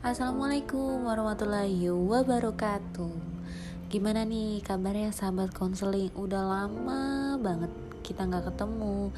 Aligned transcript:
Assalamualaikum 0.00 1.04
warahmatullahi 1.04 1.92
wabarakatuh 1.92 3.12
Gimana 3.92 4.24
nih 4.24 4.64
kabarnya 4.64 5.12
sahabat 5.12 5.52
konseling 5.52 6.08
Udah 6.16 6.40
lama 6.40 7.36
banget 7.36 7.68
kita 8.00 8.24
gak 8.24 8.48
ketemu 8.48 9.12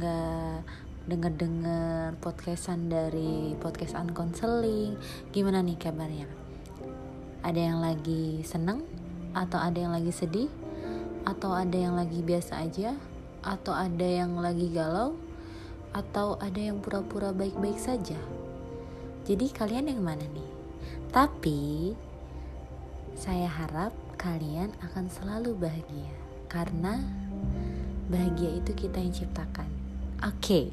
Gak 0.00 0.64
denger-denger 1.12 2.16
podcastan 2.24 2.88
dari 2.88 3.52
podcast 3.60 4.00
konseling 4.16 4.96
Gimana 5.28 5.60
nih 5.60 5.76
kabarnya? 5.76 6.24
Ada 7.44 7.60
yang 7.60 7.84
lagi 7.84 8.40
seneng? 8.48 8.80
Atau 9.36 9.60
ada 9.60 9.76
yang 9.76 9.92
lagi 9.92 10.08
sedih? 10.08 10.48
Atau 11.28 11.52
ada 11.52 11.76
yang 11.76 12.00
lagi 12.00 12.24
biasa 12.24 12.64
aja? 12.64 12.96
Atau 13.44 13.76
ada 13.76 14.08
yang 14.08 14.40
lagi 14.40 14.72
galau? 14.72 15.20
Atau 15.92 16.40
ada 16.40 16.64
yang 16.64 16.80
pura-pura 16.80 17.36
baik-baik 17.36 17.76
saja? 17.76 18.16
Jadi 19.24 19.48
kalian 19.56 19.88
yang 19.88 20.04
mana 20.04 20.20
nih? 20.20 20.50
Tapi 21.08 21.96
saya 23.16 23.48
harap 23.48 23.96
kalian 24.20 24.68
akan 24.84 25.08
selalu 25.08 25.56
bahagia 25.56 26.12
karena 26.52 27.00
bahagia 28.12 28.60
itu 28.60 28.76
kita 28.76 29.00
yang 29.00 29.16
ciptakan. 29.16 29.64
Oke, 30.20 30.36
okay, 30.44 30.64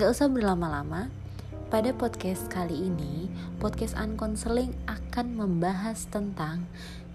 nggak 0.00 0.16
usah 0.16 0.32
berlama-lama. 0.32 1.12
Pada 1.68 1.92
podcast 1.92 2.48
kali 2.48 2.88
ini, 2.88 3.28
podcast 3.60 3.94
Unconseling 3.94 4.72
akan 4.88 5.36
membahas 5.36 6.08
tentang 6.08 6.66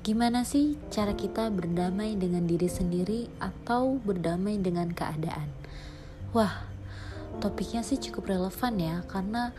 gimana 0.05 0.45
sih 0.45 0.77
cara 0.93 1.17
kita 1.17 1.49
berdamai 1.49 2.13
dengan 2.13 2.45
diri 2.45 2.69
sendiri 2.69 3.25
atau 3.41 3.97
berdamai 4.05 4.61
dengan 4.61 4.93
keadaan. 4.93 5.49
Wah, 6.29 6.61
topiknya 7.41 7.81
sih 7.81 7.97
cukup 7.97 8.29
relevan 8.29 8.77
ya 8.77 8.95
karena 9.09 9.49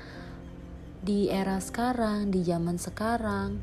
di 1.06 1.30
era 1.30 1.62
sekarang, 1.62 2.34
di 2.34 2.42
zaman 2.42 2.82
sekarang, 2.82 3.62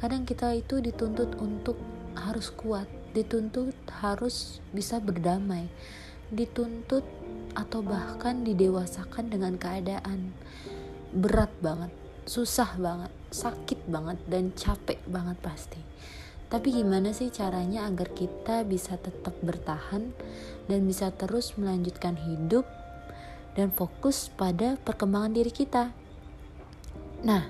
kadang 0.00 0.24
kita 0.24 0.56
itu 0.56 0.80
dituntut 0.80 1.36
untuk 1.36 1.76
harus 2.16 2.48
kuat, 2.48 2.88
dituntut 3.12 3.76
harus 4.00 4.64
bisa 4.72 4.96
berdamai, 4.96 5.68
dituntut 6.32 7.04
atau 7.52 7.84
bahkan 7.84 8.40
didewasakan 8.40 9.28
dengan 9.28 9.60
keadaan 9.60 10.32
berat 11.12 11.52
banget, 11.60 11.92
susah 12.24 12.72
banget, 12.80 13.12
sakit 13.36 13.84
banget 13.84 14.16
dan 14.24 14.56
capek 14.56 14.96
banget 15.04 15.36
pasti. 15.44 15.84
Tapi 16.48 16.72
gimana 16.72 17.12
sih 17.12 17.28
caranya 17.28 17.84
agar 17.84 18.16
kita 18.16 18.64
bisa 18.64 18.96
tetap 18.96 19.36
bertahan 19.44 20.16
dan 20.72 20.80
bisa 20.88 21.12
terus 21.12 21.52
melanjutkan 21.60 22.16
hidup 22.16 22.64
dan 23.52 23.68
fokus 23.76 24.32
pada 24.32 24.80
perkembangan 24.80 25.36
diri 25.36 25.52
kita? 25.52 26.07
Nah, 27.18 27.42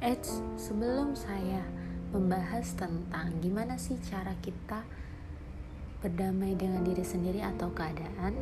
Eits, 0.00 0.40
sebelum 0.56 1.12
saya 1.12 1.60
membahas 2.16 2.72
tentang 2.74 3.28
gimana 3.44 3.76
sih 3.76 4.00
cara 4.00 4.32
kita 4.40 4.82
berdamai 6.00 6.56
dengan 6.56 6.80
diri 6.80 7.04
sendiri 7.04 7.44
atau 7.44 7.68
keadaan, 7.76 8.32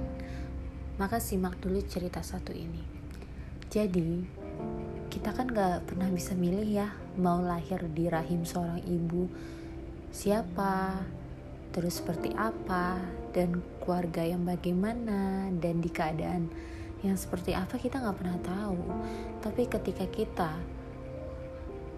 maka 0.95 1.19
simak 1.19 1.59
dulu 1.59 1.83
cerita 1.83 2.23
satu 2.23 2.55
ini. 2.55 2.87
Jadi, 3.67 4.38
kita 5.09 5.33
kan 5.33 5.49
gak 5.49 5.89
pernah 5.89 6.09
bisa 6.13 6.37
milih 6.37 6.69
ya 6.69 6.89
mau 7.17 7.41
lahir 7.41 7.81
di 7.93 8.07
rahim 8.07 8.45
seorang 8.45 8.85
ibu 8.85 9.29
siapa 10.13 11.05
terus 11.73 12.01
seperti 12.01 12.33
apa 12.33 13.01
dan 13.33 13.61
keluarga 13.85 14.25
yang 14.25 14.45
bagaimana 14.45 15.53
dan 15.61 15.81
di 15.85 15.91
keadaan 15.93 16.49
yang 17.05 17.15
seperti 17.15 17.55
apa 17.55 17.79
kita 17.79 18.03
nggak 18.03 18.17
pernah 18.19 18.39
tahu. 18.43 18.81
Tapi 19.39 19.63
ketika 19.71 20.05
kita 20.11 20.51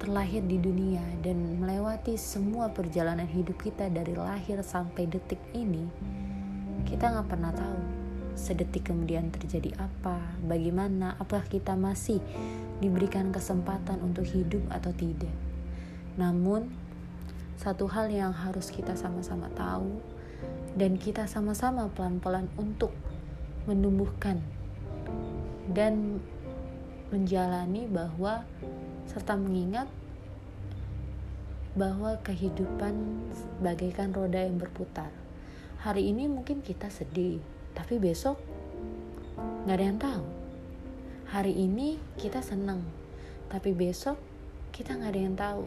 terlahir 0.00 0.41
di 0.44 0.56
dunia 0.56 1.04
dan 1.21 1.60
melewati 1.60 2.16
semua 2.16 2.72
perjalanan 2.72 3.28
hidup 3.28 3.60
kita 3.60 3.92
dari 3.92 4.16
lahir 4.16 4.65
sampai 4.65 5.04
detik 5.04 5.41
ini 5.53 5.84
kita 6.88 7.12
nggak 7.12 7.28
pernah 7.28 7.53
tahu 7.53 8.00
sedetik 8.41 8.89
kemudian 8.89 9.28
terjadi 9.28 9.77
apa, 9.77 10.17
bagaimana, 10.49 11.12
apakah 11.21 11.45
kita 11.45 11.77
masih 11.77 12.25
diberikan 12.81 13.28
kesempatan 13.28 14.01
untuk 14.01 14.25
hidup 14.25 14.65
atau 14.73 14.97
tidak. 14.97 15.33
Namun, 16.17 16.73
satu 17.61 17.84
hal 17.93 18.09
yang 18.09 18.33
harus 18.33 18.73
kita 18.73 18.97
sama-sama 18.97 19.53
tahu 19.53 20.01
dan 20.81 20.97
kita 20.97 21.28
sama-sama 21.28 21.93
pelan-pelan 21.93 22.49
untuk 22.56 22.97
menumbuhkan 23.69 24.41
dan 25.77 26.25
menjalani 27.12 27.84
bahwa 27.84 28.49
serta 29.05 29.37
mengingat 29.37 29.93
bahwa 31.77 32.19
kehidupan 32.25 32.97
bagaikan 33.62 34.11
roda 34.11 34.43
yang 34.43 34.57
berputar. 34.59 35.12
Hari 35.84 36.11
ini 36.11 36.27
mungkin 36.27 36.65
kita 36.65 36.91
sedih, 36.91 37.39
tapi 37.75 37.98
besok 38.00 38.36
nggak 39.66 39.76
ada 39.76 39.84
yang 39.84 40.00
tahu. 40.00 40.26
Hari 41.31 41.54
ini 41.54 42.00
kita 42.19 42.42
seneng 42.42 42.82
tapi 43.50 43.75
besok 43.75 44.19
kita 44.70 44.94
nggak 44.94 45.10
ada 45.10 45.20
yang 45.20 45.36
tahu. 45.36 45.64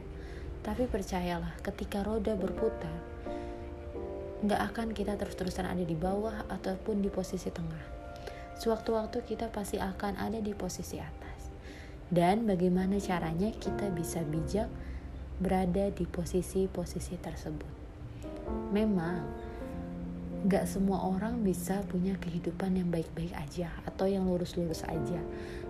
Tapi 0.64 0.88
percayalah 0.88 1.60
ketika 1.60 2.08
roda 2.08 2.40
berputar 2.40 3.14
nggak 4.44 4.62
akan 4.76 4.92
kita 4.92 5.16
terus-terusan 5.16 5.64
ada 5.64 5.88
di 5.88 5.96
bawah 5.96 6.44
ataupun 6.52 7.00
di 7.00 7.08
posisi 7.08 7.48
tengah. 7.48 7.80
Sewaktu-waktu 8.60 9.24
kita 9.24 9.48
pasti 9.48 9.80
akan 9.80 10.20
ada 10.20 10.44
di 10.44 10.52
posisi 10.52 11.00
atas. 11.00 11.52
Dan 12.12 12.44
bagaimana 12.44 13.00
caranya 13.00 13.50
kita 13.56 13.88
bisa 13.90 14.20
bijak 14.22 14.68
berada 15.40 15.90
di 15.90 16.04
posisi-posisi 16.04 17.16
tersebut? 17.18 17.72
Memang 18.76 19.24
gak 20.44 20.68
semua 20.68 21.00
orang 21.08 21.40
bisa 21.40 21.80
punya 21.88 22.20
kehidupan 22.20 22.76
yang 22.76 22.92
baik-baik 22.92 23.32
aja 23.32 23.72
atau 23.88 24.12
yang 24.12 24.28
lurus-lurus 24.28 24.84
aja. 24.84 25.20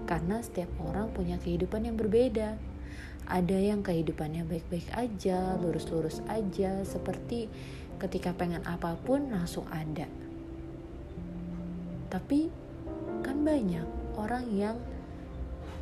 Karena 0.10 0.42
setiap 0.42 0.70
orang 0.82 1.14
punya 1.14 1.38
kehidupan 1.38 1.86
yang 1.86 1.96
berbeda. 1.96 2.58
Ada 3.24 3.56
yang 3.56 3.86
kehidupannya 3.86 4.44
baik-baik 4.44 4.92
aja 4.98 5.56
lurus-lurus 5.56 6.20
aja 6.28 6.84
seperti 6.84 7.48
ketika 8.02 8.36
pengen 8.36 8.66
apa 8.68 9.00
pun 9.00 9.32
langsung 9.32 9.64
ada. 9.72 10.10
Tapi 12.12 12.52
kan 13.24 13.48
banyak 13.48 13.88
orang 14.20 14.46
yang 14.52 14.76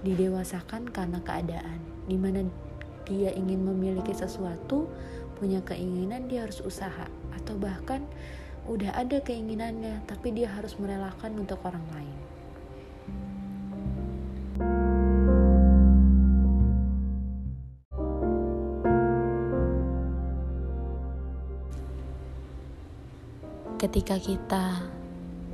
didewasakan 0.05 0.89
karena 0.93 1.17
keadaan 1.25 1.81
di 2.05 2.17
mana 2.17 2.45
dia 3.09 3.33
ingin 3.33 3.65
memiliki 3.65 4.13
sesuatu 4.13 4.85
punya 5.41 5.61
keinginan 5.65 6.29
dia 6.29 6.45
harus 6.45 6.61
usaha 6.61 7.09
atau 7.33 7.57
bahkan 7.57 8.05
udah 8.69 8.93
ada 8.93 9.17
keinginannya 9.21 10.05
tapi 10.05 10.33
dia 10.33 10.49
harus 10.51 10.77
merelakan 10.77 11.41
untuk 11.41 11.61
orang 11.65 11.85
lain. 11.93 12.17
Ketika 23.81 24.21
kita 24.21 24.65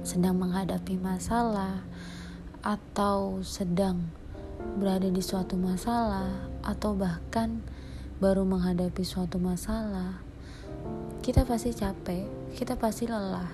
sedang 0.03 0.35
menghadapi 0.35 0.99
masalah 0.99 1.79
atau 2.59 3.39
sedang 3.39 4.03
berada 4.75 5.07
di 5.07 5.23
suatu 5.23 5.55
masalah 5.55 6.51
atau 6.59 6.91
bahkan 6.91 7.63
baru 8.19 8.43
menghadapi 8.43 9.07
suatu 9.07 9.39
masalah 9.39 10.27
kita 11.27 11.43
pasti 11.43 11.75
capek, 11.75 12.23
kita 12.57 12.73
pasti 12.73 13.05
lelah, 13.05 13.53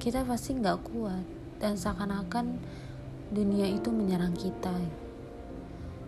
kita 0.00 0.24
pasti 0.24 0.56
nggak 0.56 0.88
kuat, 0.88 1.20
dan 1.60 1.76
seakan-akan 1.76 2.56
dunia 3.28 3.68
itu 3.68 3.92
menyerang 3.92 4.32
kita. 4.32 4.72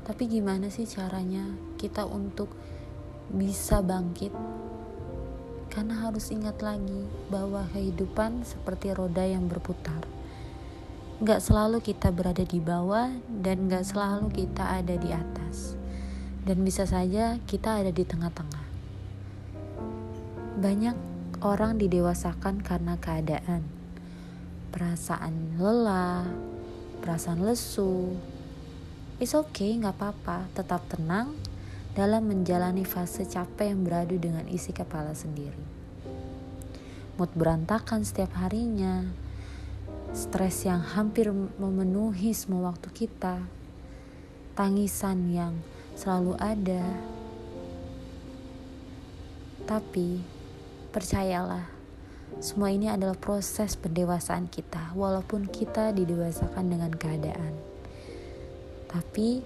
Tapi 0.08 0.24
gimana 0.24 0.72
sih 0.72 0.88
caranya 0.88 1.44
kita 1.76 2.08
untuk 2.08 2.48
bisa 3.28 3.84
bangkit? 3.84 4.32
Karena 5.68 6.08
harus 6.08 6.32
ingat 6.32 6.64
lagi 6.64 7.04
bahwa 7.28 7.68
kehidupan 7.76 8.40
seperti 8.48 8.96
roda 8.96 9.28
yang 9.28 9.44
berputar. 9.44 10.00
Gak 11.20 11.44
selalu 11.44 11.84
kita 11.84 12.08
berada 12.08 12.40
di 12.40 12.56
bawah 12.56 13.12
dan 13.28 13.68
gak 13.68 13.84
selalu 13.84 14.32
kita 14.32 14.80
ada 14.80 14.96
di 14.96 15.12
atas. 15.12 15.76
Dan 16.40 16.64
bisa 16.64 16.88
saja 16.88 17.36
kita 17.44 17.84
ada 17.84 17.92
di 17.92 18.04
tengah-tengah. 18.08 18.64
Banyak 20.56 21.15
orang 21.46 21.78
didewasakan 21.78 22.58
karena 22.66 22.98
keadaan, 22.98 23.62
perasaan 24.74 25.54
lelah, 25.62 26.26
perasaan 26.98 27.46
lesu. 27.46 28.18
It's 29.22 29.32
okay, 29.32 29.78
nggak 29.78 29.94
apa-apa, 29.94 30.50
tetap 30.58 30.82
tenang 30.90 31.38
dalam 31.94 32.28
menjalani 32.28 32.82
fase 32.82 33.24
capek 33.24 33.72
yang 33.72 33.86
beradu 33.86 34.18
dengan 34.18 34.44
isi 34.50 34.74
kepala 34.74 35.14
sendiri. 35.14 35.56
Mood 37.16 37.32
berantakan 37.32 38.04
setiap 38.04 38.36
harinya, 38.36 39.08
stres 40.12 40.68
yang 40.68 40.84
hampir 40.84 41.32
memenuhi 41.32 42.36
semua 42.36 42.74
waktu 42.74 42.92
kita, 42.92 43.40
tangisan 44.52 45.32
yang 45.32 45.56
selalu 45.96 46.36
ada. 46.36 46.84
Tapi 49.64 50.35
percayalah, 50.96 51.68
semua 52.40 52.72
ini 52.72 52.88
adalah 52.88 53.12
proses 53.20 53.76
pendewasaan 53.76 54.48
kita, 54.48 54.96
walaupun 54.96 55.44
kita 55.44 55.92
didewasakan 55.92 56.72
dengan 56.72 56.88
keadaan. 56.96 57.52
Tapi 58.88 59.44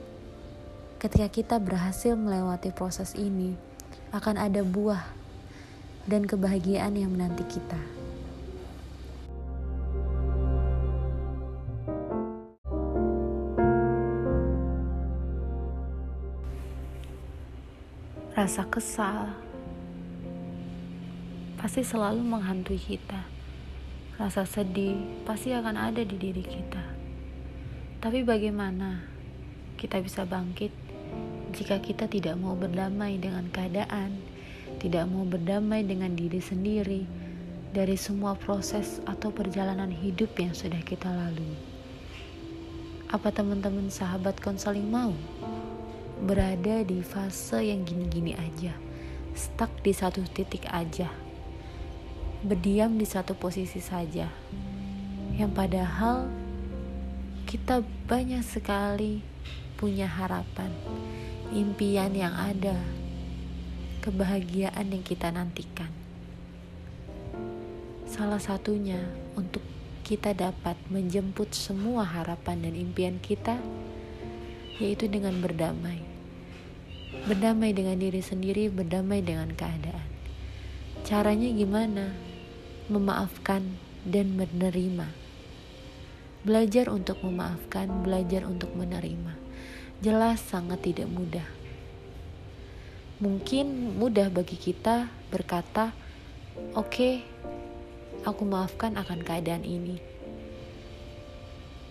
ketika 1.03 1.27
kita 1.27 1.57
berhasil 1.59 2.15
melewati 2.15 2.71
proses 2.71 3.19
ini, 3.19 3.59
akan 4.15 4.39
ada 4.39 4.63
buah 4.63 5.03
dan 6.07 6.23
kebahagiaan 6.23 6.95
yang 6.95 7.11
menanti 7.11 7.43
kita. 7.51 7.83
Rasa 18.39 18.63
kesal 18.71 19.50
pasti 21.61 21.85
selalu 21.85 22.25
menghantui 22.25 22.81
kita. 22.81 23.21
Rasa 24.17 24.49
sedih 24.49 24.97
pasti 25.29 25.53
akan 25.53 25.77
ada 25.77 26.01
di 26.01 26.17
diri 26.17 26.41
kita. 26.41 26.81
Tapi 28.01 28.25
bagaimana 28.25 29.05
kita 29.77 30.01
bisa 30.01 30.25
bangkit 30.25 30.73
jika 31.53 31.77
kita 31.85 32.09
tidak 32.09 32.41
mau 32.41 32.57
berdamai 32.57 33.21
dengan 33.21 33.45
keadaan, 33.53 34.17
tidak 34.81 35.05
mau 35.13 35.29
berdamai 35.29 35.85
dengan 35.85 36.17
diri 36.17 36.41
sendiri 36.41 37.05
dari 37.77 37.93
semua 38.01 38.41
proses 38.41 39.05
atau 39.05 39.29
perjalanan 39.29 39.93
hidup 39.93 40.33
yang 40.41 40.57
sudah 40.57 40.81
kita 40.81 41.13
lalui. 41.13 41.61
Apa 43.13 43.29
teman-teman 43.37 43.93
sahabat 43.93 44.41
konseling 44.41 44.89
mau 44.89 45.13
berada 46.25 46.81
di 46.89 47.05
fase 47.05 47.69
yang 47.69 47.85
gini-gini 47.85 48.33
aja, 48.33 48.73
stuck 49.37 49.69
di 49.85 49.93
satu 49.93 50.25
titik 50.33 50.65
aja, 50.73 51.13
berdiam 52.41 52.97
di 52.97 53.05
satu 53.05 53.37
posisi 53.37 53.85
saja, 53.85 54.29
yang 55.37 55.53
padahal 55.53 56.29
kita 57.45 57.85
banyak 58.09 58.41
sekali 58.41 59.21
punya 59.77 60.09
harapan 60.09 60.73
impian 61.51 62.15
yang 62.15 62.31
ada, 62.31 62.79
kebahagiaan 64.07 64.87
yang 64.95 65.03
kita 65.03 65.35
nantikan. 65.35 65.91
Salah 68.07 68.39
satunya 68.39 69.03
untuk 69.35 69.63
kita 70.07 70.31
dapat 70.35 70.79
menjemput 70.91 71.51
semua 71.55 72.07
harapan 72.07 72.63
dan 72.67 72.75
impian 72.79 73.19
kita, 73.19 73.59
yaitu 74.79 75.11
dengan 75.11 75.39
berdamai. 75.43 76.03
Berdamai 77.27 77.75
dengan 77.75 77.99
diri 77.99 78.23
sendiri, 78.23 78.71
berdamai 78.71 79.23
dengan 79.23 79.51
keadaan. 79.51 80.07
Caranya 81.03 81.51
gimana? 81.51 82.30
Memaafkan 82.91 83.79
dan 84.03 84.35
menerima. 84.35 85.07
Belajar 86.43 86.91
untuk 86.91 87.23
memaafkan, 87.23 88.03
belajar 88.03 88.43
untuk 88.43 88.75
menerima 88.75 89.51
jelas 90.01 90.41
sangat 90.41 90.81
tidak 90.81 91.13
mudah. 91.13 91.45
Mungkin 93.21 94.01
mudah 94.01 94.33
bagi 94.33 94.57
kita 94.57 95.13
berkata, 95.29 95.93
"Oke, 96.73 96.89
okay, 96.89 97.15
aku 98.25 98.49
maafkan 98.49 98.97
akan 98.97 99.21
keadaan 99.21 99.61
ini." 99.61 100.01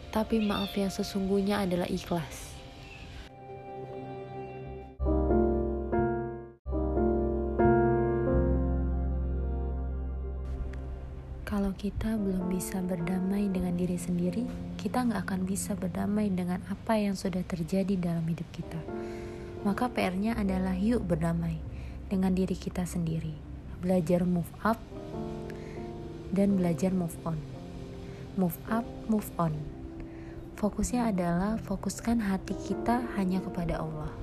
Tapi 0.10 0.42
maaf 0.42 0.74
yang 0.74 0.90
sesungguhnya 0.90 1.62
adalah 1.62 1.86
ikhlas. 1.86 2.49
Kita 11.90 12.22
belum 12.22 12.54
bisa 12.54 12.86
berdamai 12.86 13.50
dengan 13.50 13.74
diri 13.74 13.98
sendiri, 13.98 14.46
kita 14.78 15.10
nggak 15.10 15.26
akan 15.26 15.42
bisa 15.42 15.74
berdamai 15.74 16.30
dengan 16.30 16.62
apa 16.70 16.94
yang 16.94 17.18
sudah 17.18 17.42
terjadi 17.42 17.98
dalam 17.98 18.22
hidup 18.30 18.46
kita. 18.54 18.78
Maka 19.66 19.90
PR-nya 19.90 20.38
adalah 20.38 20.78
yuk 20.78 21.02
berdamai 21.02 21.58
dengan 22.06 22.38
diri 22.38 22.54
kita 22.54 22.86
sendiri. 22.86 23.34
Belajar 23.82 24.22
move 24.22 24.54
up 24.62 24.78
dan 26.30 26.62
belajar 26.62 26.94
move 26.94 27.18
on. 27.26 27.42
Move 28.38 28.62
up, 28.70 28.86
move 29.10 29.34
on. 29.42 29.58
Fokusnya 30.62 31.10
adalah 31.10 31.58
fokuskan 31.58 32.22
hati 32.22 32.54
kita 32.70 33.02
hanya 33.18 33.42
kepada 33.42 33.82
Allah. 33.82 34.14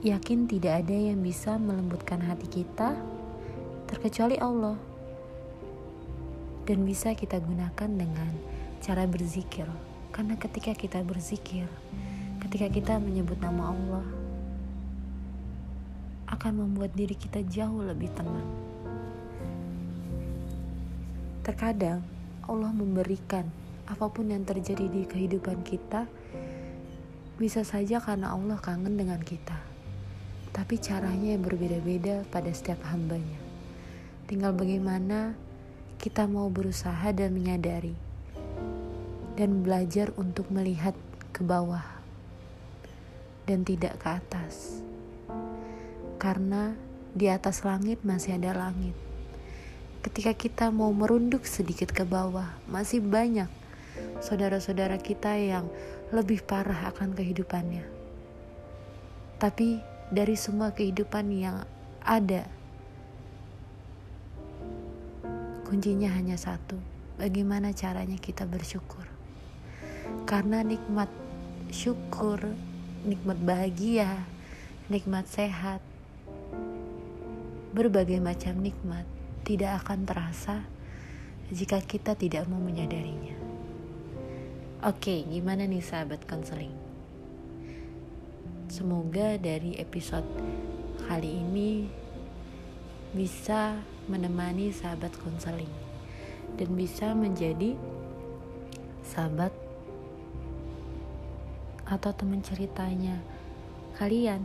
Yakin 0.00 0.48
tidak 0.48 0.88
ada 0.88 0.96
yang 0.96 1.20
bisa 1.20 1.60
melembutkan 1.60 2.24
hati 2.24 2.48
kita 2.48 2.96
terkecuali 3.92 4.40
Allah. 4.40 4.88
Dan 6.68 6.84
bisa 6.84 7.16
kita 7.16 7.40
gunakan 7.40 7.88
dengan 7.88 8.28
cara 8.84 9.08
berzikir. 9.08 9.64
Karena 10.12 10.36
ketika 10.36 10.76
kita 10.76 11.00
berzikir, 11.00 11.64
ketika 12.44 12.68
kita 12.68 12.94
menyebut 13.00 13.40
nama 13.40 13.72
Allah, 13.72 14.06
akan 16.28 16.52
membuat 16.68 16.92
diri 16.92 17.16
kita 17.16 17.40
jauh 17.48 17.80
lebih 17.80 18.12
tenang. 18.12 18.52
Terkadang 21.40 22.04
Allah 22.44 22.68
memberikan 22.76 23.48
apa 23.88 24.12
pun 24.12 24.28
yang 24.28 24.44
terjadi 24.44 24.84
di 24.92 25.08
kehidupan 25.08 25.64
kita, 25.64 26.04
bisa 27.40 27.64
saja 27.64 27.96
karena 28.04 28.36
Allah 28.36 28.60
kangen 28.60 29.00
dengan 29.00 29.24
kita. 29.24 29.56
Tapi 30.52 30.76
caranya 30.76 31.32
yang 31.32 31.40
berbeda-beda 31.40 32.28
pada 32.28 32.52
setiap 32.52 32.84
hambanya. 32.92 33.40
Tinggal 34.28 34.52
bagaimana 34.52 35.32
kita 35.98 36.30
mau 36.30 36.46
berusaha 36.46 37.10
dan 37.10 37.34
menyadari 37.34 37.98
dan 39.34 39.66
belajar 39.66 40.14
untuk 40.14 40.46
melihat 40.54 40.94
ke 41.34 41.42
bawah 41.42 41.82
dan 43.50 43.66
tidak 43.66 43.98
ke 43.98 44.06
atas. 44.06 44.82
Karena 46.22 46.74
di 47.14 47.26
atas 47.26 47.66
langit 47.66 48.02
masih 48.06 48.38
ada 48.38 48.54
langit. 48.54 48.94
Ketika 50.02 50.34
kita 50.38 50.66
mau 50.70 50.94
merunduk 50.94 51.42
sedikit 51.42 51.90
ke 51.90 52.06
bawah, 52.06 52.54
masih 52.70 53.02
banyak 53.02 53.50
saudara-saudara 54.22 55.02
kita 55.02 55.34
yang 55.34 55.66
lebih 56.14 56.46
parah 56.46 56.94
akan 56.94 57.14
kehidupannya. 57.14 57.82
Tapi 59.42 59.82
dari 60.14 60.34
semua 60.38 60.70
kehidupan 60.74 61.26
yang 61.34 61.66
ada 62.02 62.46
Kuncinya 65.68 66.08
hanya 66.16 66.40
satu, 66.40 66.80
bagaimana 67.20 67.76
caranya 67.76 68.16
kita 68.16 68.48
bersyukur. 68.48 69.04
Karena 70.24 70.64
nikmat 70.64 71.12
syukur, 71.68 72.40
nikmat 73.04 73.36
bahagia, 73.44 74.24
nikmat 74.88 75.28
sehat, 75.28 75.84
berbagai 77.76 78.16
macam 78.16 78.64
nikmat 78.64 79.04
tidak 79.44 79.84
akan 79.84 80.08
terasa 80.08 80.64
jika 81.52 81.84
kita 81.84 82.16
tidak 82.16 82.48
mau 82.48 82.64
menyadarinya. 82.64 83.36
Oke, 84.88 85.20
gimana 85.28 85.68
nih 85.68 85.84
sahabat 85.84 86.24
konseling? 86.24 86.72
Semoga 88.72 89.36
dari 89.36 89.76
episode 89.76 90.24
kali 91.04 91.44
ini 91.44 91.92
bisa 93.12 93.84
menemani 94.08 94.72
sahabat 94.72 95.12
konseling 95.20 95.70
dan 96.56 96.68
bisa 96.74 97.12
menjadi 97.12 97.76
sahabat 99.04 99.52
atau 101.88 102.12
teman 102.12 102.44
ceritanya 102.44 103.20
kalian. 103.96 104.44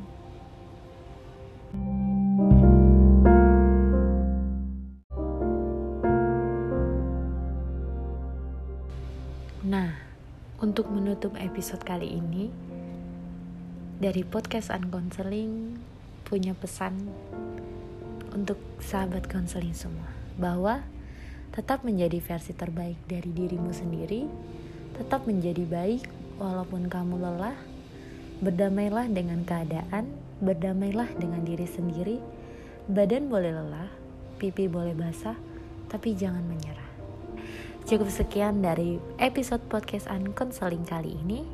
Nah, 9.64 9.96
untuk 10.60 10.92
menutup 10.92 11.36
episode 11.40 11.84
kali 11.84 12.20
ini 12.20 12.52
dari 14.00 14.28
podcast 14.28 14.72
Unconseling 14.72 15.80
punya 16.28 16.52
pesan 16.56 17.08
untuk 18.34 18.58
sahabat 18.82 19.30
konseling 19.30 19.78
semua 19.78 20.10
bahwa 20.36 20.82
tetap 21.54 21.86
menjadi 21.86 22.18
versi 22.18 22.52
terbaik 22.58 22.98
dari 23.06 23.30
dirimu 23.30 23.70
sendiri, 23.70 24.26
tetap 24.98 25.30
menjadi 25.30 25.64
baik 25.70 26.10
walaupun 26.42 26.90
kamu 26.90 27.22
lelah, 27.22 27.54
Berdamailah 28.44 29.08
dengan 29.08 29.48
keadaan, 29.48 30.12
berdamailah 30.44 31.16
dengan 31.16 31.48
diri 31.48 31.64
sendiri. 31.64 32.20
Badan 32.92 33.32
boleh 33.32 33.56
lelah, 33.56 33.88
pipi 34.36 34.68
boleh 34.68 34.92
basah, 34.92 35.40
tapi 35.88 36.12
jangan 36.12 36.44
menyerah. 36.44 36.92
Cukup 37.88 38.12
sekian 38.12 38.60
dari 38.60 39.00
episode 39.16 39.64
podcast 39.72 40.12
Unconseling 40.12 40.84
kali 40.84 41.16
ini. 41.24 41.48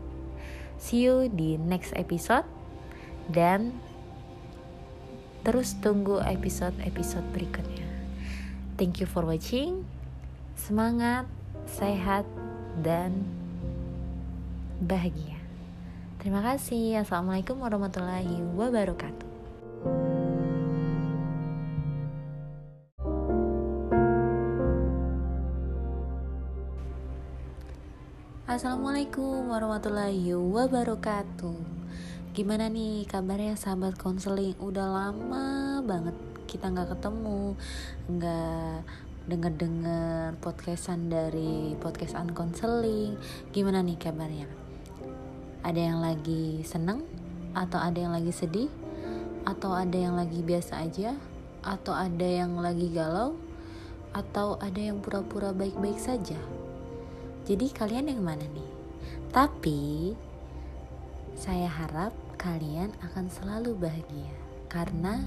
See 0.81 1.05
you 1.05 1.29
di 1.29 1.61
next 1.61 1.93
episode 1.93 2.49
dan 3.29 3.77
terus 5.43 5.75
tunggu 5.79 6.19
episode-episode 6.23 7.25
berikutnya. 7.31 7.87
Thank 8.79 9.03
you 9.03 9.07
for 9.07 9.27
watching. 9.27 9.83
Semangat, 10.55 11.27
sehat, 11.67 12.27
dan 12.79 13.27
bahagia. 14.79 15.39
Terima 16.19 16.43
kasih. 16.43 17.03
Assalamualaikum 17.03 17.59
warahmatullahi 17.59 18.43
wabarakatuh. 18.55 19.27
Assalamualaikum 28.49 29.47
warahmatullahi 29.47 30.35
wabarakatuh. 30.35 31.78
Gimana 32.33 32.69
nih 32.71 33.05
kabarnya 33.05 33.59
sahabat 33.59 33.99
konseling? 33.99 34.55
Udah 34.57 34.87
lama 34.87 35.79
banget 35.85 36.15
kita 36.49 36.73
nggak 36.73 36.97
ketemu, 36.97 37.53
nggak 38.09 38.75
denger-denger 39.29 40.37
podcastan 40.41 41.13
dari 41.13 41.77
podcast 41.77 42.17
unconseling. 42.17 43.19
Gimana 43.53 43.85
nih 43.85 43.97
kabarnya? 44.01 44.69
ada 45.63 45.79
yang 45.79 45.99
lagi 45.99 46.63
seneng 46.63 47.03
atau 47.51 47.79
ada 47.81 47.99
yang 47.99 48.13
lagi 48.15 48.31
sedih 48.31 48.71
atau 49.43 49.75
ada 49.75 49.97
yang 49.97 50.15
lagi 50.15 50.39
biasa 50.39 50.85
aja 50.85 51.15
atau 51.65 51.91
ada 51.91 52.23
yang 52.23 52.55
lagi 52.55 52.87
galau 52.93 53.35
atau 54.15 54.55
ada 54.63 54.79
yang 54.79 55.03
pura-pura 55.03 55.51
baik-baik 55.51 55.99
saja 55.99 56.37
jadi 57.43 57.65
kalian 57.75 58.15
yang 58.15 58.23
mana 58.23 58.45
nih 58.55 58.69
tapi 59.35 60.13
saya 61.39 61.71
harap 61.71 62.11
kalian 62.35 62.91
akan 62.99 63.31
selalu 63.31 63.79
bahagia 63.79 64.35
karena 64.67 65.23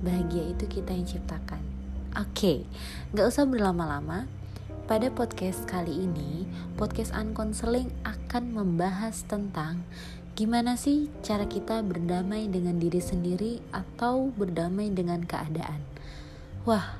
bahagia 0.00 0.56
itu 0.56 0.64
kita 0.64 0.96
yang 0.96 1.04
ciptakan 1.04 1.60
oke 2.16 2.32
okay, 2.32 2.64
nggak 3.12 3.28
usah 3.28 3.44
berlama-lama 3.44 4.24
pada 4.82 5.14
podcast 5.14 5.62
kali 5.64 5.94
ini, 6.04 6.44
podcast 6.74 7.14
Unconseling 7.14 7.88
akan 8.02 8.50
membahas 8.50 9.22
tentang 9.24 9.86
gimana 10.34 10.74
sih 10.74 11.06
cara 11.22 11.46
kita 11.46 11.86
berdamai 11.86 12.50
dengan 12.50 12.82
diri 12.82 12.98
sendiri 12.98 13.62
atau 13.70 14.34
berdamai 14.34 14.90
dengan 14.90 15.22
keadaan. 15.22 15.80
Wah, 16.66 16.98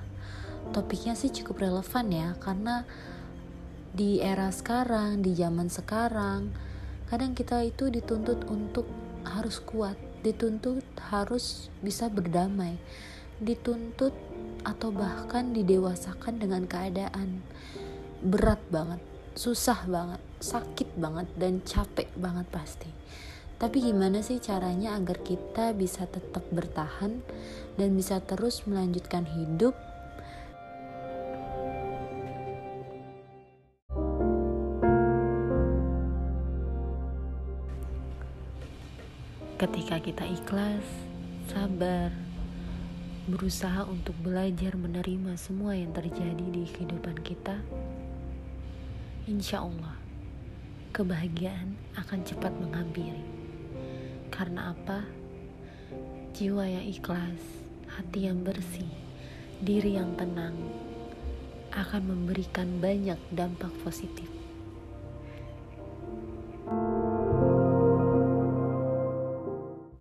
topiknya 0.71 1.19
sih 1.19 1.35
cukup 1.35 1.67
relevan 1.67 2.07
ya 2.15 2.29
karena 2.39 2.87
di 3.93 4.23
era 4.23 4.49
sekarang, 4.55 5.21
di 5.21 5.35
zaman 5.35 5.67
sekarang, 5.67 6.55
kadang 7.13 7.37
kita 7.37 7.61
itu 7.61 7.93
dituntut 7.93 8.49
untuk 8.49 8.89
harus 9.29 9.61
kuat, 9.61 10.01
dituntut 10.25 10.81
harus 11.13 11.69
bisa 11.85 12.09
berdamai, 12.09 12.81
dituntut 13.37 14.17
atau 14.65 14.89
bahkan 14.89 15.53
didewasakan 15.53 16.41
dengan 16.41 16.65
keadaan 16.65 17.45
berat 18.25 18.65
banget, 18.73 19.05
susah 19.37 19.85
banget, 19.85 20.25
sakit 20.41 20.97
banget, 20.97 21.29
dan 21.37 21.61
capek 21.61 22.09
banget 22.17 22.49
pasti. 22.49 22.89
Tapi 23.61 23.93
gimana 23.93 24.25
sih 24.25 24.41
caranya 24.41 24.97
agar 24.97 25.21
kita 25.21 25.77
bisa 25.77 26.09
tetap 26.09 26.49
bertahan 26.49 27.21
dan 27.77 27.93
bisa 27.93 28.25
terus 28.25 28.65
melanjutkan 28.65 29.29
hidup 29.29 29.77
ketika 39.63 40.03
kita 40.03 40.27
ikhlas, 40.27 40.83
sabar, 41.47 42.11
berusaha 43.31 43.87
untuk 43.87 44.11
belajar 44.19 44.75
menerima 44.75 45.39
semua 45.39 45.79
yang 45.79 45.95
terjadi 45.95 46.43
di 46.51 46.67
kehidupan 46.67 47.23
kita, 47.23 47.63
insya 49.31 49.63
Allah 49.63 49.95
kebahagiaan 50.91 51.79
akan 51.95 52.27
cepat 52.27 52.51
menghampiri. 52.59 53.23
Karena 54.35 54.75
apa? 54.75 55.07
Jiwa 56.35 56.67
yang 56.67 56.87
ikhlas, 56.91 57.39
hati 57.87 58.27
yang 58.27 58.43
bersih, 58.43 58.91
diri 59.63 59.95
yang 59.95 60.11
tenang 60.19 60.59
akan 61.71 62.03
memberikan 62.03 62.83
banyak 62.83 63.21
dampak 63.31 63.71
positif 63.87 64.42